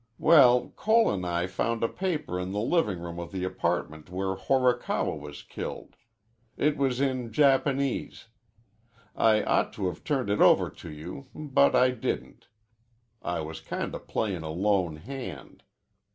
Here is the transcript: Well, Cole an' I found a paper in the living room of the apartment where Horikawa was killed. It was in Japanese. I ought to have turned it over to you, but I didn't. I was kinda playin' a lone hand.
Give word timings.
Well, 0.17 0.69
Cole 0.75 1.11
an' 1.11 1.25
I 1.25 1.45
found 1.45 1.83
a 1.83 1.87
paper 1.87 2.39
in 2.39 2.53
the 2.53 2.59
living 2.59 2.97
room 3.01 3.19
of 3.19 3.31
the 3.31 3.43
apartment 3.43 4.09
where 4.09 4.33
Horikawa 4.33 5.15
was 5.15 5.43
killed. 5.43 5.95
It 6.57 6.75
was 6.75 6.99
in 6.99 7.31
Japanese. 7.31 8.25
I 9.15 9.43
ought 9.43 9.71
to 9.73 9.85
have 9.89 10.03
turned 10.03 10.31
it 10.31 10.41
over 10.41 10.71
to 10.71 10.91
you, 10.91 11.27
but 11.35 11.75
I 11.75 11.91
didn't. 11.91 12.47
I 13.21 13.41
was 13.41 13.61
kinda 13.61 13.99
playin' 13.99 14.41
a 14.41 14.49
lone 14.49 14.95
hand. 14.95 15.61